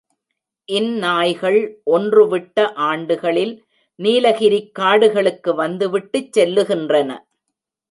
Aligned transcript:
இந் 0.69 0.93
நாய்கள் 0.97 1.57
ஒன்று 1.87 2.27
விட்ட 2.27 2.57
ஆண்டுகளில் 2.87 3.53
நீலகிரிக் 3.99 4.75
காடுகளுக்கு 4.75 5.53
வந்து 5.55 5.89
விட்டுச் 5.89 6.33
செல்லுகின்றன. 6.39 7.09